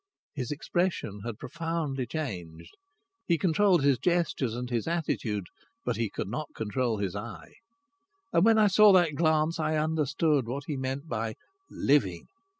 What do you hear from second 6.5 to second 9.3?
control his eye. And when I saw that